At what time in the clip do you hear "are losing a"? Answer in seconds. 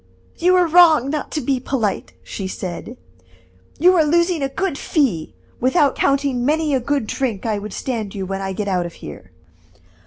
3.95-4.49